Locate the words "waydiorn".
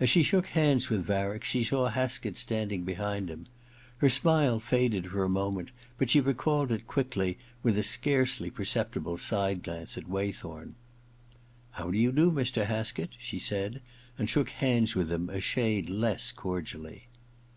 10.08-10.74